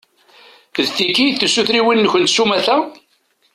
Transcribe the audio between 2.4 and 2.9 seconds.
umata?